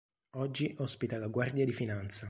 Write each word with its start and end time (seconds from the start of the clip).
Oggi 0.37 0.73
ospita 0.79 1.19
la 1.19 1.27
Guardia 1.27 1.63
di 1.63 1.73
Finanza. 1.73 2.19